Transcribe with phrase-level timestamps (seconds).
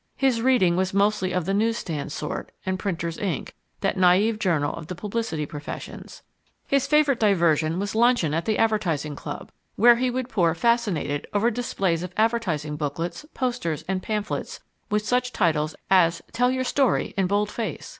[0.17, 4.87] His reading was mostly of the newsstand sort, and Printer's Ink, that naive journal of
[4.87, 6.23] the publicity professions.
[6.65, 11.51] His favourite diversion was luncheon at the Advertising Club where he would pore, fascinated, over
[11.51, 14.59] displays of advertising booklets, posters, and pamphlets
[14.89, 17.89] with such titles as Tell Your Story in Bold Face.